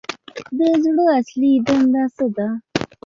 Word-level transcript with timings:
د 0.57 0.59
زړه 0.83 1.05
اصلي 1.19 1.51
دنده 1.65 2.03
څه 2.15 2.25
ده 2.35 2.47